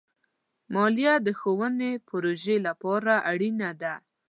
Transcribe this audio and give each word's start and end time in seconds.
مالیه 0.73 1.13
د 1.25 1.27
ښوونې 1.39 1.91
پروژو 2.07 2.55
لپاره 2.67 3.13
اړینه 3.31 3.69
ده. 3.81 3.93